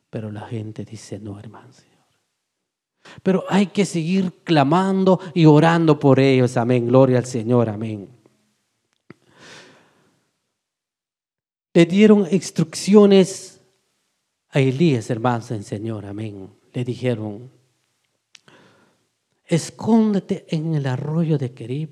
[0.10, 1.78] Pero la gente dice, no, hermanos.
[3.22, 6.58] Pero hay que seguir clamando y orando por ellos.
[6.58, 6.88] Amén.
[6.88, 7.70] Gloria al Señor.
[7.70, 8.10] Amén.
[11.74, 13.62] Le dieron instrucciones
[14.50, 16.06] a Elías, hermanos, en Señor.
[16.06, 16.50] Amén.
[16.72, 17.52] Le dijeron,
[19.46, 21.90] escóndete en el arroyo de Kerib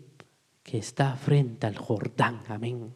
[0.64, 2.42] que está frente al Jordán.
[2.48, 2.94] Amén.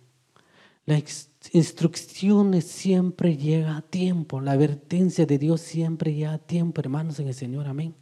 [0.85, 4.39] Las instrucciones siempre llega a tiempo.
[4.39, 7.67] La advertencia de Dios siempre llega a tiempo, hermanos, en el Señor.
[7.67, 7.95] Amén.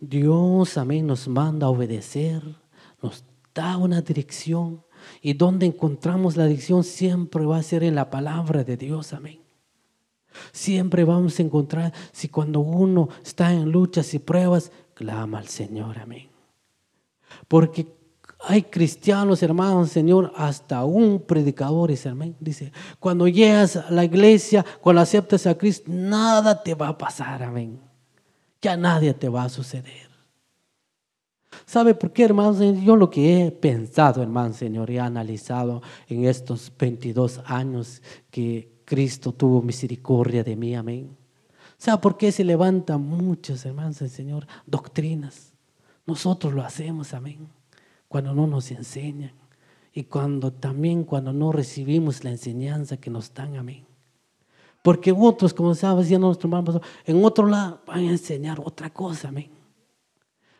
[0.00, 2.42] Dios, amén, nos manda a obedecer,
[3.02, 4.82] nos da una dirección.
[5.20, 9.40] Y donde encontramos la dirección siempre va a ser en la palabra de Dios, amén.
[10.52, 15.98] Siempre vamos a encontrar, si cuando uno está en luchas y pruebas, clama al Señor,
[15.98, 16.28] amén.
[17.46, 17.86] Porque
[18.40, 22.34] hay cristianos, hermanos, Señor, hasta un predicador, amén.
[22.40, 27.42] Dice, cuando llegas a la iglesia, cuando aceptas a Cristo, nada te va a pasar,
[27.42, 27.93] amén
[28.64, 30.08] ya nadie te va a suceder.
[31.66, 32.58] ¿Sabe por qué, hermanos?
[32.82, 38.72] Yo lo que he pensado, hermano Señor, y he analizado en estos 22 años que
[38.86, 41.14] Cristo tuvo misericordia de mí, amén.
[41.76, 45.52] ¿Sabe por qué se levantan muchos, hermanos Señor, doctrinas?
[46.06, 47.48] Nosotros lo hacemos, amén,
[48.08, 49.32] cuando no nos enseñan
[49.92, 53.93] y cuando también cuando no recibimos la enseñanza que nos dan, amén.
[54.84, 59.28] Porque otros, como estaba diciendo nuestro hermano, en otro lado van a enseñar otra cosa,
[59.28, 59.48] amén.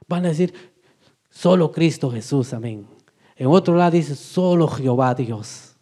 [0.09, 0.55] Van a decir,
[1.29, 2.87] solo Cristo Jesús, amén.
[3.37, 5.77] En otro lado dice, solo Jehová Dios.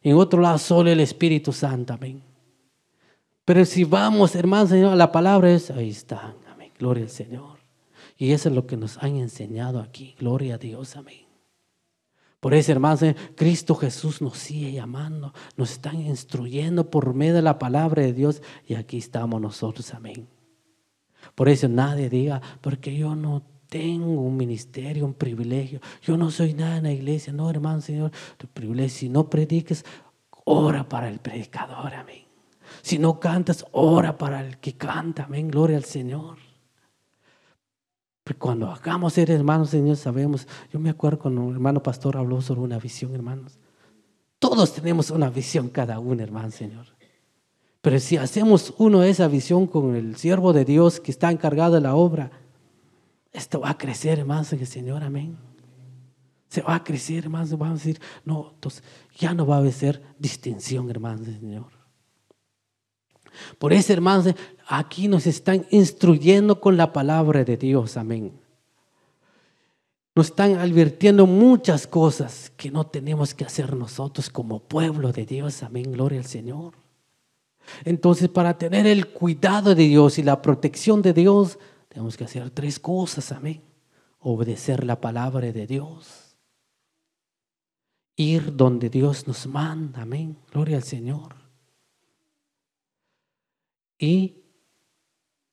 [0.00, 2.22] En otro lado, solo el Espíritu Santo, amén.
[3.44, 6.72] Pero si vamos, hermanos, Señor, la palabra es, ahí está, amén.
[6.78, 7.58] Gloria al Señor.
[8.16, 10.14] Y eso es lo que nos han enseñado aquí.
[10.18, 11.21] Gloria a Dios, amén.
[12.42, 17.42] Por eso, hermanos, eh, Cristo Jesús nos sigue llamando, nos están instruyendo por medio de
[17.42, 20.26] la palabra de Dios y aquí estamos nosotros, amén.
[21.36, 26.52] Por eso nadie diga, porque yo no tengo un ministerio, un privilegio, yo no soy
[26.54, 27.32] nada en la iglesia.
[27.32, 29.84] No, hermano, Señor, tu privilegio, si no prediques,
[30.42, 32.24] ora para el predicador, amén.
[32.82, 36.38] Si no cantas, ora para el que canta, amén, gloria al Señor.
[38.24, 42.40] Pero cuando hagamos ser hermanos, Señor, sabemos, yo me acuerdo cuando un hermano pastor habló
[42.40, 43.58] sobre una visión, hermanos.
[44.38, 46.86] Todos tenemos una visión cada uno, hermano, Señor.
[47.80, 51.80] Pero si hacemos uno esa visión con el siervo de Dios que está encargado de
[51.80, 52.30] la obra,
[53.32, 55.36] esto va a crecer, hermanos, en el Señor, amén.
[56.48, 58.84] Se va a crecer, hermanos, vamos a decir, no, entonces
[59.16, 61.71] ya no va a haber distinción, hermanos, Señor.
[63.58, 64.34] Por eso, hermanos,
[64.66, 67.96] aquí nos están instruyendo con la palabra de Dios.
[67.96, 68.32] Amén.
[70.14, 75.62] Nos están advirtiendo muchas cosas que no tenemos que hacer nosotros como pueblo de Dios.
[75.62, 75.92] Amén.
[75.92, 76.74] Gloria al Señor.
[77.84, 82.50] Entonces, para tener el cuidado de Dios y la protección de Dios, tenemos que hacer
[82.50, 83.32] tres cosas.
[83.32, 83.62] Amén.
[84.20, 86.36] Obedecer la palabra de Dios.
[88.16, 90.02] Ir donde Dios nos manda.
[90.02, 90.36] Amén.
[90.52, 91.41] Gloria al Señor
[94.02, 94.42] y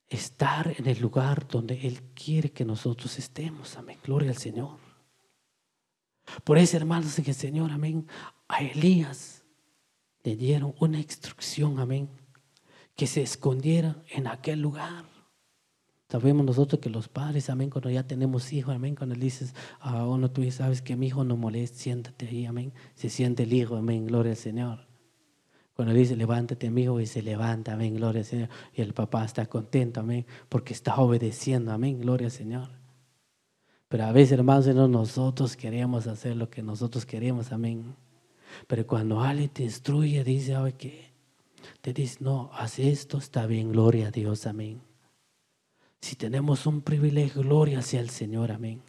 [0.08, 3.78] estar en el lugar donde Él quiere que nosotros estemos.
[3.78, 4.00] Amén.
[4.04, 4.80] Gloria al Señor.
[6.44, 8.08] Por eso, hermanos, en el Señor, amén,
[8.48, 9.44] a Elías
[10.24, 12.10] le dieron una instrucción, amén,
[12.96, 15.06] que se escondiera en aquel lugar.
[16.10, 20.08] Sabemos nosotros que los padres, amén, cuando ya tenemos hijos, amén, cuando le dices a
[20.08, 23.76] uno, tú sabes que mi hijo no molesta, siéntate ahí, amén, se siente el hijo,
[23.76, 24.89] amén, gloria al Señor.
[25.80, 28.50] Cuando dice, levántate, amigo, y se levanta, amén, gloria al Señor.
[28.74, 32.68] Y el papá está contento, amén, porque está obedeciendo, amén, gloria al Señor.
[33.88, 37.96] Pero a veces, hermanos, nosotros queremos hacer lo que nosotros queremos, amén.
[38.68, 41.14] Pero cuando alguien te instruye, dice, ¿sabe qué?
[41.80, 44.82] Te dice, no, haz esto, está bien, gloria a Dios, amén.
[46.02, 48.82] Si tenemos un privilegio, gloria sea el Señor, amén.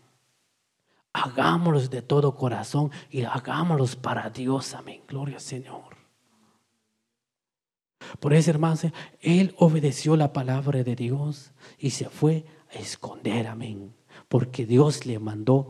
[1.12, 5.89] Hagámoslos de todo corazón y hagámoslos para Dios, amén, gloria al Señor.
[8.18, 8.86] Por eso, hermanos,
[9.20, 13.94] él obedeció la palabra de Dios y se fue a esconder, amén.
[14.28, 15.68] Porque Dios le mandó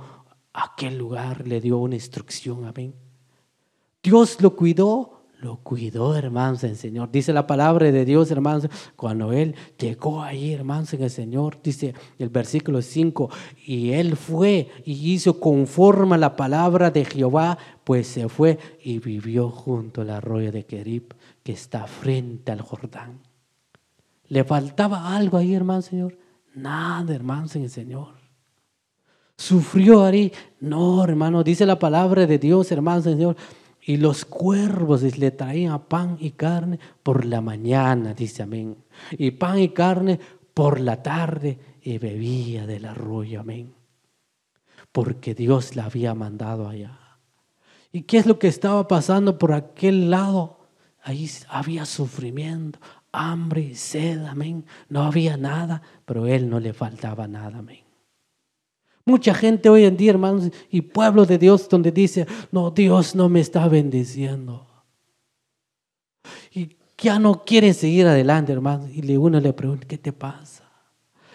[0.52, 2.94] a aquel lugar, le dio una instrucción, amén.
[4.02, 7.10] Dios lo cuidó lo cuidó, hermanos, el Señor.
[7.10, 11.94] Dice la palabra de Dios, hermanos, cuando Él llegó ahí, hermanos, en el Señor, dice
[12.18, 13.30] el versículo 5,
[13.64, 18.98] y Él fue y hizo conforme a la palabra de Jehová, pues se fue y
[18.98, 21.14] vivió junto al arroyo de Kerib,
[21.50, 23.20] está frente al Jordán.
[24.28, 26.16] ¿Le faltaba algo ahí, hermano, Señor?
[26.54, 28.14] Nada, el Señor.
[29.36, 30.32] ¿Sufrió ahí?
[30.60, 33.36] No, hermano, dice la palabra de Dios, hermano, Señor
[33.82, 38.76] y los cuervos le traían pan y carne por la mañana, dice amén.
[39.12, 40.20] Y pan y carne
[40.54, 43.74] por la tarde y bebía del arroyo, amén.
[44.92, 46.98] Porque Dios la había mandado allá.
[47.92, 50.59] ¿Y qué es lo que estaba pasando por aquel lado?
[51.02, 52.78] Ahí había sufrimiento,
[53.12, 54.64] hambre, sed, amén.
[54.88, 57.80] No había nada, pero él no le faltaba nada, amén.
[59.04, 63.28] Mucha gente hoy en día, hermanos, y pueblo de Dios donde dice, no, Dios no
[63.28, 64.66] me está bendiciendo.
[66.52, 68.90] Y ya no quieren seguir adelante, hermanos.
[68.92, 70.64] Y uno le pregunta, ¿qué te pasa?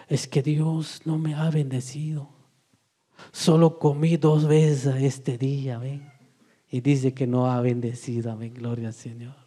[0.07, 2.29] Es que Dios no me ha bendecido.
[3.31, 6.11] Solo comí dos veces este día, amén.
[6.69, 8.53] Y dice que no ha bendecido, amén.
[8.53, 9.44] Gloria al Señor.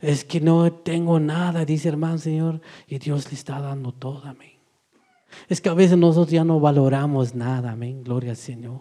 [0.00, 4.58] Es que no tengo nada, dice hermano Señor, y Dios le está dando todo, amén.
[5.48, 8.80] Es que a veces nosotros ya no valoramos nada, amén, gloria al Señor.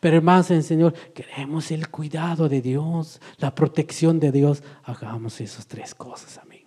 [0.00, 4.62] Pero hermanos el Señor, queremos el cuidado de Dios, la protección de Dios.
[4.84, 6.64] Hagamos esas tres cosas, amén.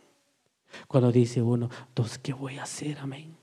[0.87, 2.99] Cuando dice uno, entonces, ¿qué voy a hacer?
[2.99, 3.35] Amén.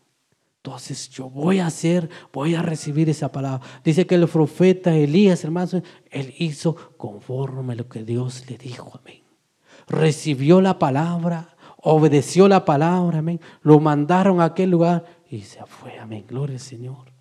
[0.56, 3.66] Entonces yo voy a hacer, voy a recibir esa palabra.
[3.82, 5.76] Dice que el profeta Elías, hermanos,
[6.10, 9.23] él hizo conforme a lo que Dios le dijo, amén.
[9.86, 13.40] Recibió la palabra, obedeció la palabra, amén.
[13.62, 16.24] Lo mandaron a aquel lugar y se fue, amén.
[16.28, 17.12] Gloria al Señor.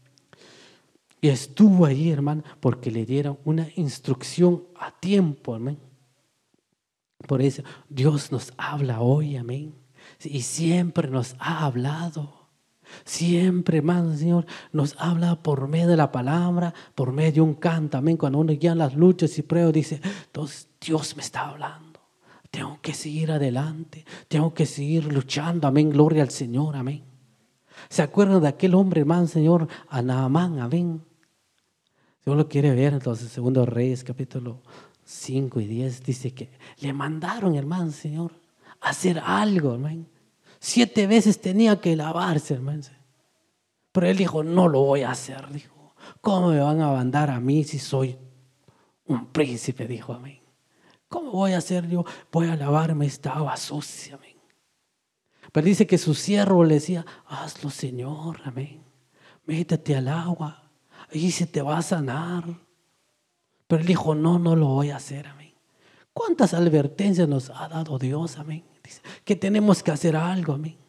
[1.22, 5.80] Y estuvo ahí, hermano, porque le dieron una instrucción a tiempo, amén.
[7.28, 9.74] Por eso Dios nos habla hoy, amén.
[10.22, 12.44] Y siempre nos ha hablado.
[13.06, 17.98] Siempre, hermano, Señor, nos habla por medio de la palabra, por medio de un canto,
[17.98, 18.18] amén.
[18.18, 21.93] Cuando uno guía las luchas y pruebas, dice, entonces Dios me está hablando.
[22.54, 24.06] Tengo que seguir adelante.
[24.28, 25.68] Tengo que seguir luchando.
[25.68, 25.90] Amén.
[25.90, 26.76] Gloria al Señor.
[26.76, 27.04] Amén.
[27.90, 29.68] ¿Se acuerdan de aquel hombre, hermano, Señor?
[29.90, 31.02] A Amén.
[32.24, 34.62] Si uno quiere ver, entonces, segundo Reyes, capítulo
[35.04, 38.34] 5 y 10, dice que le mandaron, hermano, Señor,
[38.82, 40.06] hacer algo, hermano.
[40.60, 42.84] Siete veces tenía que lavarse, hermano.
[43.92, 45.96] Pero él dijo, no lo voy a hacer, dijo.
[46.22, 48.16] ¿Cómo me van a mandar a mí si soy
[49.08, 49.88] un príncipe?
[49.88, 50.43] Dijo, amén.
[51.14, 52.04] ¿Cómo voy a hacer yo?
[52.32, 54.36] Voy a lavarme esta agua amén.
[55.52, 58.82] Pero dice que su siervo le decía, hazlo, Señor, amén.
[59.46, 60.72] Métete al agua,
[61.12, 62.46] y se te va a sanar.
[63.68, 65.54] Pero él dijo, no, no lo voy a hacer, amén.
[66.14, 68.66] ¿Cuántas advertencias nos ha dado Dios, amén?
[68.84, 70.80] Dice, que tenemos que hacer algo, amén.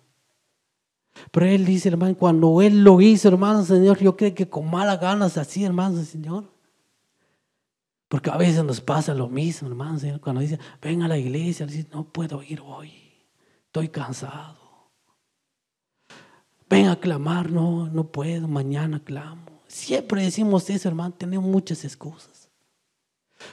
[1.33, 4.99] Pero él dice, hermano, cuando él lo hizo, hermano, Señor, yo creo que con malas
[4.99, 6.54] ganas así, hermano, Señor.
[8.15, 12.05] Porque a veces nos pasa lo mismo, hermano, cuando dice, ven a la iglesia, no
[12.05, 12.93] puedo ir hoy,
[13.67, 14.57] estoy cansado.
[16.71, 19.63] Ven a clamar, no, no puedo, mañana clamo.
[19.67, 22.49] Siempre decimos eso, hermano, tenemos muchas excusas.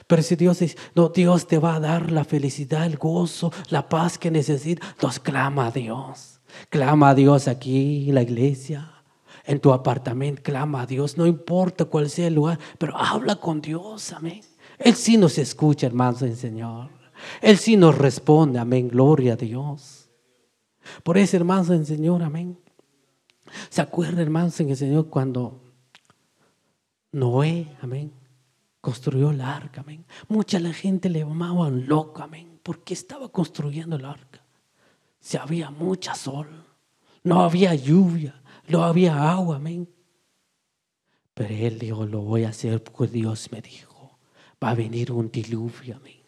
[0.06, 3.88] Pero si Dios dice, no, Dios te va a dar la felicidad, el gozo, la
[3.88, 6.40] paz que necesitas, entonces clama a Dios.
[6.68, 8.92] Clama a Dios aquí en la iglesia,
[9.44, 13.60] en tu apartamento, clama a Dios, no importa cuál sea el lugar, pero habla con
[13.60, 14.51] Dios, amén.
[14.84, 16.90] Él sí nos escucha, hermanos el Señor.
[17.40, 20.08] Él sí nos responde, amén, gloria a Dios.
[21.02, 22.58] Por eso, hermanos el Señor, amén.
[23.68, 25.60] ¿Se acuerda, hermanos en el Señor, cuando
[27.12, 28.12] Noé, amén,
[28.80, 30.04] construyó el arca, amén?
[30.28, 34.42] Mucha la gente le llamaban loco, amén, porque estaba construyendo el arca
[35.22, 36.48] si había mucha sol,
[37.22, 39.88] no había lluvia, no había agua, amén.
[41.32, 43.91] Pero él dijo, lo voy a hacer porque Dios me dijo,
[44.62, 46.22] va a venir un diluvio, amén.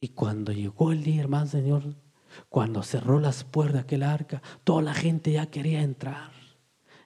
[0.00, 1.94] Y cuando llegó el día, hermano Señor,
[2.48, 6.32] cuando cerró las puertas de aquel arca, toda la gente ya quería entrar.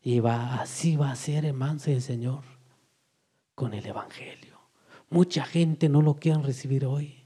[0.02, 2.44] Y va, así va a ser, hermano el Señor,
[3.54, 4.60] con el Evangelio.
[5.10, 7.24] Mucha gente no lo quiere recibir hoy.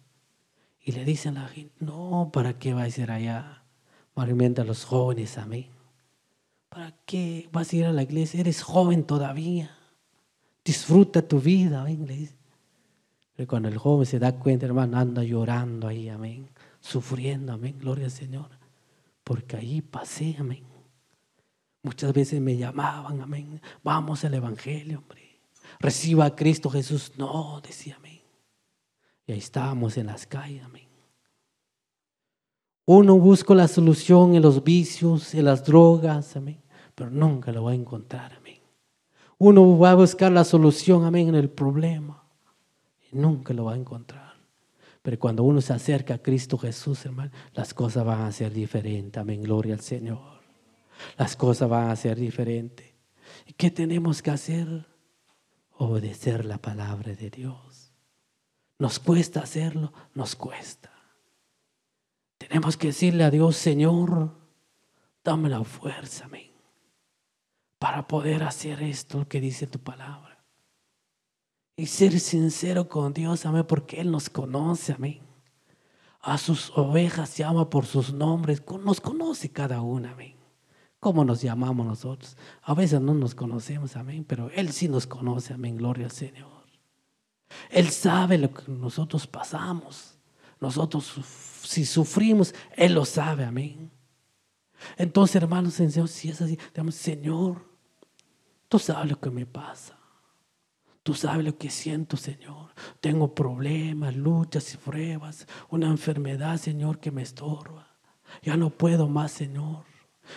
[0.80, 3.64] Y le dicen a la gente, no, ¿para qué va a ir allá?
[4.14, 5.66] Mayormente a los jóvenes, amén.
[6.68, 8.40] ¿Para qué vas a ir a la iglesia?
[8.40, 9.76] Eres joven todavía.
[10.64, 12.06] Disfruta tu vida, amén.
[12.06, 12.37] Le
[13.38, 16.48] Pero cuando el joven se da cuenta, hermano, anda llorando ahí, amén.
[16.80, 17.78] Sufriendo, amén.
[17.78, 18.50] Gloria al Señor.
[19.22, 20.64] Porque ahí pasé, amén.
[21.84, 23.60] Muchas veces me llamaban, amén.
[23.84, 25.40] Vamos al Evangelio, hombre.
[25.78, 27.12] Reciba a Cristo Jesús.
[27.16, 28.20] No, decía, amén.
[29.24, 30.88] Y ahí estábamos en las calles, amén.
[32.86, 36.60] Uno busca la solución en los vicios, en las drogas, amén,
[36.96, 38.58] pero nunca lo va a encontrar, amén.
[39.38, 42.24] Uno va a buscar la solución, amén, en el problema
[43.12, 44.34] nunca lo va a encontrar.
[45.02, 49.20] Pero cuando uno se acerca a Cristo Jesús, hermano, las cosas van a ser diferentes,
[49.20, 50.38] amén, gloria al Señor.
[51.16, 52.86] Las cosas van a ser diferentes.
[53.46, 54.86] ¿Y qué tenemos que hacer?
[55.76, 57.92] Obedecer la palabra de Dios.
[58.78, 60.90] Nos cuesta hacerlo, nos cuesta.
[62.36, 64.36] Tenemos que decirle a Dios, Señor,
[65.24, 66.52] dame la fuerza, amén,
[67.78, 70.27] para poder hacer esto que dice tu palabra.
[71.78, 75.20] Y ser sincero con Dios, amén, porque Él nos conoce, amén.
[76.20, 80.34] A sus ovejas llama por sus nombres, nos conoce cada una, amén.
[80.98, 82.36] ¿Cómo nos llamamos nosotros?
[82.62, 86.66] A veces no nos conocemos, amén, pero Él sí nos conoce, amén, gloria al Señor.
[87.70, 90.18] Él sabe lo que nosotros pasamos.
[90.60, 91.14] Nosotros
[91.62, 93.88] si sufrimos, Él lo sabe, amén.
[94.96, 97.64] Entonces, hermanos, Señor, si es así, digamos, Señor,
[98.68, 99.97] tú sabes lo que me pasa.
[101.02, 102.72] Tú sabes lo que siento, Señor.
[103.00, 107.88] Tengo problemas, luchas y pruebas, una enfermedad, Señor, que me estorba.
[108.42, 109.84] Ya no puedo más, Señor.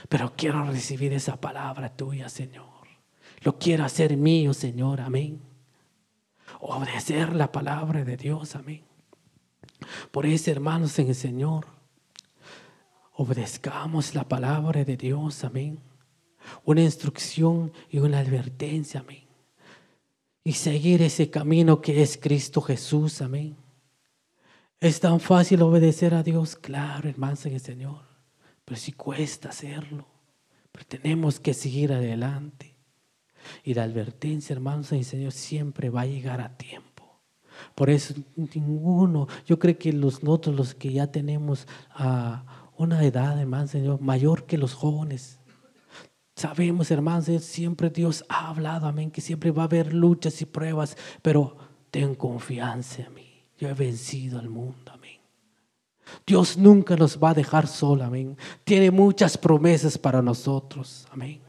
[0.08, 2.66] Pero quiero recibir esa palabra tuya, Señor.
[3.42, 5.02] Lo quiero hacer mío, Señor.
[5.02, 5.52] Amén
[6.62, 8.56] obedecer la palabra de Dios.
[8.56, 8.84] Amén.
[10.12, 11.66] Por eso, hermanos en el Señor,
[13.14, 15.44] obedezcamos la palabra de Dios.
[15.44, 15.80] Amén.
[16.64, 19.00] Una instrucción y una advertencia.
[19.02, 19.31] Amén.
[20.44, 23.22] Y seguir ese camino que es Cristo Jesús.
[23.22, 23.56] Amén.
[24.80, 28.02] Es tan fácil obedecer a Dios, claro, hermanos en el Señor.
[28.66, 30.08] Pero si cuesta hacerlo.
[30.72, 32.76] Pero tenemos que seguir adelante.
[33.64, 36.92] Y la advertencia, hermanos, el Señor siempre va a llegar a tiempo.
[37.76, 43.40] Por eso ninguno, yo creo que los, nosotros los que ya tenemos a una edad,
[43.40, 45.40] hermanos, Señor, mayor que los jóvenes,
[46.42, 50.98] sabemos, hermanos, siempre Dios ha hablado, amén, que siempre va a haber luchas y pruebas,
[51.22, 51.56] pero
[51.92, 53.46] ten confianza en mí.
[53.60, 55.20] Yo he vencido al mundo, amén.
[56.26, 58.36] Dios nunca nos va a dejar solos, amén.
[58.64, 61.40] Tiene muchas promesas para nosotros, amén.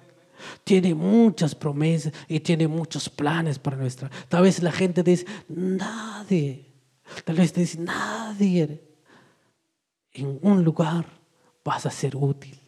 [0.63, 4.11] Tiene muchas promesas y tiene muchos planes para nuestra.
[4.29, 6.67] Tal vez la gente dice, nadie.
[7.25, 8.83] Tal vez dice, nadie.
[10.13, 11.07] En un lugar
[11.65, 12.62] vas a ser útil.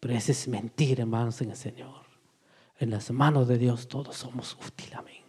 [0.00, 2.06] Pero eso es mentira, hermanos, en el Señor.
[2.78, 5.22] En las manos de Dios todos somos útiles, amén.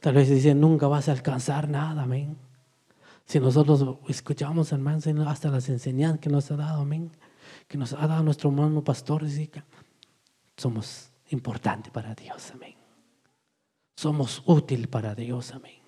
[0.00, 2.36] Tal vez dicen, nunca vas a alcanzar nada, amén.
[3.24, 7.10] Si nosotros escuchamos, hermanos, hasta las enseñanzas que nos ha dado, amén,
[7.66, 9.24] que nos ha dado nuestro hermano pastor,
[10.56, 12.74] somos importantes para Dios, amén.
[13.96, 15.85] Somos útiles para Dios, amén.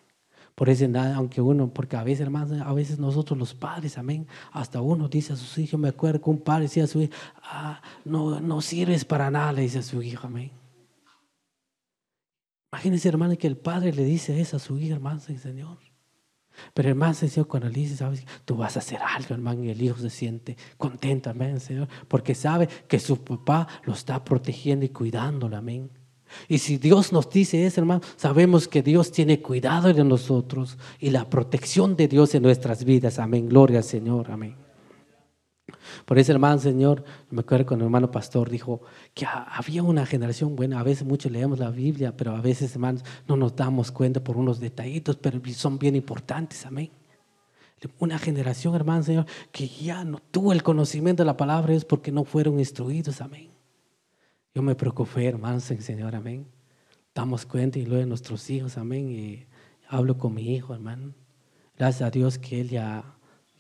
[0.59, 4.81] Por eso, aunque uno, porque a veces, hermanos, a veces nosotros los padres, amén, hasta
[4.81, 7.13] uno dice a sus hijos, me acuerdo que un padre decía a su hijo,
[7.45, 10.51] ah, no, no sirves para nada, le dice a su hijo, amén.
[12.73, 15.79] Imagínense, hermano, que el padre le dice eso a su hijo, hermano, Señor.
[16.75, 19.81] Pero hermano, Señor, cuando le dice, sabes, tú vas a hacer algo, hermano, y el
[19.81, 24.89] hijo se siente contento, amén, Señor, porque sabe que su papá lo está protegiendo y
[24.89, 25.89] cuidándolo, amén.
[26.49, 31.11] Y si Dios nos dice eso, hermano, sabemos que Dios tiene cuidado de nosotros y
[31.11, 33.19] la protección de Dios en nuestras vidas.
[33.19, 33.49] Amén.
[33.49, 34.31] Gloria al Señor.
[34.31, 34.57] Amén.
[36.05, 38.81] Por eso, hermano, Señor, me acuerdo cuando el hermano pastor dijo
[39.15, 40.81] que había una generación buena.
[40.81, 44.37] A veces muchos leemos la Biblia, pero a veces, hermanos, no nos damos cuenta por
[44.37, 46.65] unos detallitos, pero son bien importantes.
[46.67, 46.91] Amén.
[47.99, 52.11] Una generación, hermano, Señor, que ya no tuvo el conocimiento de la palabra es porque
[52.11, 53.21] no fueron instruidos.
[53.21, 53.58] Amén.
[54.59, 56.45] Yo me preocupé, hermanos, Señor, amén.
[57.15, 59.09] Damos cuenta y luego de nuestros hijos, amén.
[59.09, 59.47] Y
[59.87, 61.15] hablo con mi hijo, hermano.
[61.77, 63.05] Gracias a Dios que él ya,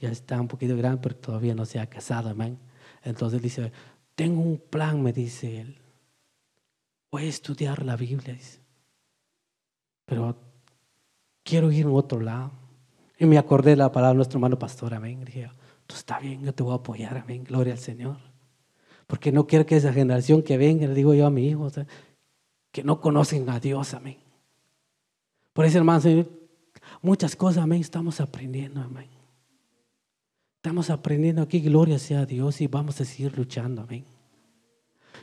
[0.00, 2.58] ya está un poquito grande, pero todavía no se ha casado, amén.
[3.04, 3.70] Entonces dice,
[4.16, 5.78] tengo un plan, me dice él.
[7.12, 8.58] Voy a estudiar la Biblia, dice.
[10.04, 10.36] Pero
[11.44, 12.50] quiero ir a otro lado.
[13.20, 15.24] Y me acordé de la palabra de nuestro hermano pastor, amén.
[15.24, 15.48] dije,
[15.86, 17.44] tú está bien, yo te voy a apoyar, amén.
[17.44, 18.18] Gloria al Señor
[19.08, 21.68] porque no quiero que esa generación que venga, le digo yo a mi hijo,
[22.70, 24.18] que no conocen a Dios, amén.
[25.54, 26.26] Por eso, hermano,
[27.00, 29.08] muchas cosas, amén, estamos aprendiendo, amén.
[30.56, 34.04] Estamos aprendiendo aquí, gloria sea a Dios, y vamos a seguir luchando, amén.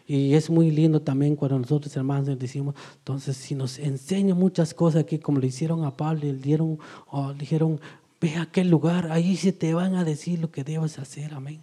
[0.08, 5.04] Y es muy lindo también cuando nosotros, hermanos, decimos, entonces, si nos enseñan muchas cosas
[5.04, 7.80] aquí, como le hicieron a Pablo, le dieron, o le dijeron,
[8.20, 11.62] ve a aquel lugar, ahí se te van a decir lo que debes hacer, amén.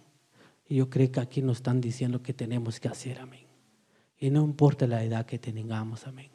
[0.67, 3.45] Y yo creo que aquí nos están diciendo que tenemos que hacer, amén.
[4.17, 6.31] Y no importa la edad que tengamos, amén.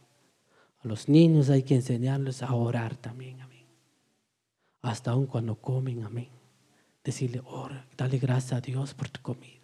[0.85, 3.67] A los niños hay que enseñarles a orar también, amén.
[4.83, 6.29] Hasta aun cuando comen, amén.
[7.03, 9.55] Decirle, ora, dale gracias a Dios por tu comida.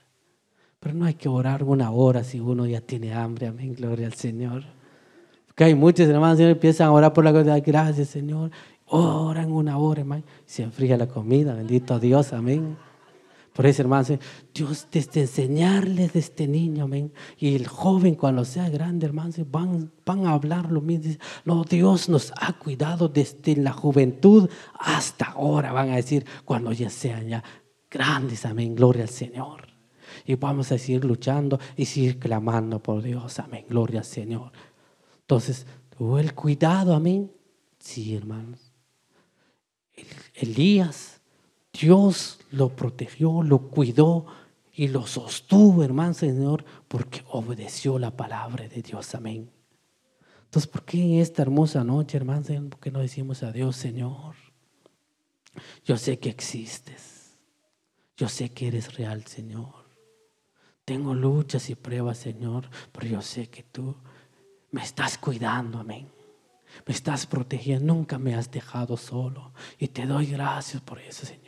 [0.80, 3.74] Pero no hay que orar una hora si uno ya tiene hambre, amén.
[3.74, 4.64] Gloria al Señor.
[5.46, 8.50] Porque hay muchos hermanos que empiezan a orar por la cosa, gracias Señor.
[8.86, 10.24] Oran una hora, amén.
[10.46, 12.76] Se enfría la comida, bendito Dios, amén.
[13.54, 14.12] Por eso, hermanos,
[14.52, 17.12] Dios desde enseñarles de este niño, amén.
[17.38, 21.14] Y el joven cuando sea grande, hermanos, van, van a hablar lo mismo.
[21.44, 26.90] No, Dios nos ha cuidado desde la juventud hasta ahora, van a decir, cuando ya
[26.90, 27.44] sean ya
[27.88, 28.74] grandes, amén.
[28.74, 29.68] Gloria al Señor.
[30.26, 33.66] Y vamos a seguir luchando y seguir clamando por Dios, amén.
[33.68, 34.50] Gloria al Señor.
[35.20, 35.64] Entonces,
[35.96, 37.30] tuvo el cuidado, amén.
[37.78, 38.72] Sí, hermanos.
[40.34, 41.13] Elías,
[41.78, 44.26] Dios lo protegió, lo cuidó
[44.72, 49.14] y lo sostuvo, hermano Señor, porque obedeció la palabra de Dios.
[49.14, 49.50] Amén.
[50.44, 53.76] Entonces, ¿por qué en esta hermosa noche, hermano Señor, por qué no decimos a Dios,
[53.76, 54.36] Señor?
[55.84, 57.36] Yo sé que existes.
[58.16, 59.84] Yo sé que eres real, Señor.
[60.84, 63.96] Tengo luchas y pruebas, Señor, pero yo sé que tú
[64.70, 66.08] me estás cuidando, amén.
[66.86, 69.52] Me estás protegiendo, nunca me has dejado solo.
[69.78, 71.43] Y te doy gracias por eso, Señor.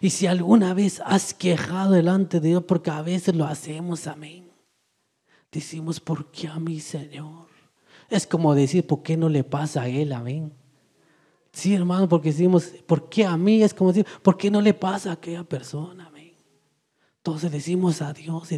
[0.00, 4.50] Y si alguna vez has quejado delante de Dios, porque a veces lo hacemos, amén.
[5.50, 7.46] Decimos, ¿por qué a mí, Señor?
[8.10, 10.52] Es como decir, ¿por qué no le pasa a Él, amén?
[11.52, 13.62] Sí, hermano, porque decimos, ¿por qué a mí?
[13.62, 16.34] Es como decir, ¿por qué no le pasa a aquella persona, amén?
[17.16, 18.48] Entonces decimos a Dios,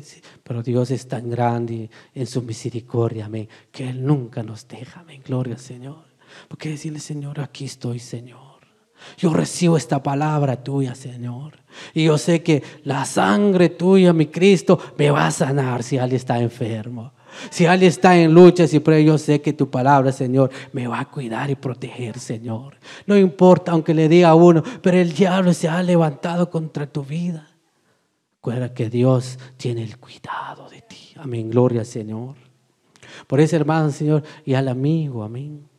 [0.43, 5.23] pero Dios es tan grande en su misericordia, amén, que Él nunca nos deja, amén.
[5.25, 6.05] Gloria al Señor.
[6.49, 8.50] Porque decirle, Señor, aquí estoy, Señor.
[9.19, 11.55] Yo recibo esta palabra tuya, Señor.
[11.95, 16.17] Y yo sé que la sangre tuya, mi Cristo, me va a sanar si alguien
[16.17, 17.13] está enfermo.
[17.51, 21.05] Si alguien está en lucha, si yo sé que tu palabra, Señor, me va a
[21.09, 22.77] cuidar y proteger, Señor.
[23.07, 27.05] No importa, aunque le diga a uno, pero el diablo se ha levantado contra tu
[27.05, 27.49] vida.
[28.37, 31.15] Recuerda que Dios tiene el cuidado de ti.
[31.17, 32.37] Amén, gloria Señor.
[33.27, 35.70] Por eso, hermano, Señor, y al amigo, amén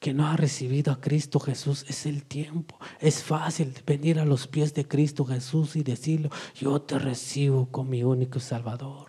[0.00, 2.76] que no ha recibido a Cristo Jesús, es el tiempo.
[2.98, 7.88] Es fácil venir a los pies de Cristo Jesús y decirlo, yo te recibo con
[7.88, 9.08] mi único Salvador.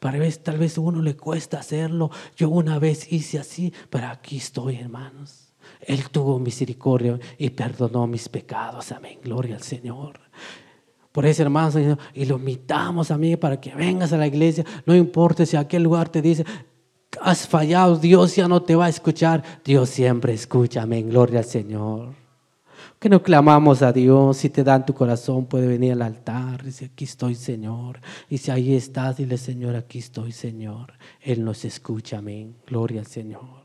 [0.00, 2.10] Para vez, tal vez a uno le cuesta hacerlo.
[2.36, 5.54] Yo una vez hice así, pero aquí estoy, hermanos.
[5.80, 8.90] Él tuvo misericordia y perdonó mis pecados.
[8.90, 9.20] Amén.
[9.22, 10.20] Gloria al Señor.
[11.12, 11.76] Por eso, hermanos,
[12.14, 14.64] y lo invitamos, a mí para que vengas a la iglesia.
[14.84, 16.44] No importa si aquel lugar te dice,
[17.22, 19.42] has fallado, Dios ya no te va a escuchar.
[19.64, 20.82] Dios siempre escucha.
[20.82, 21.08] Amén.
[21.08, 22.14] Gloria al Señor.
[22.98, 26.86] Que no clamamos a Dios, si te dan tu corazón, puede venir al altar, dice,
[26.86, 28.00] aquí estoy, Señor.
[28.28, 30.94] Y si ahí estás, dile, Señor, aquí estoy, Señor.
[31.20, 32.56] Él nos escucha, amén.
[32.66, 33.57] Gloria al Señor.